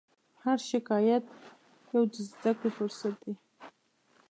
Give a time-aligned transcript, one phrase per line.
[0.43, 1.25] هر شکایت
[1.93, 3.33] یو د زدهکړې فرصت دی.